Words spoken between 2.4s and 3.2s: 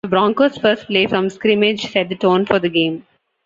for the game.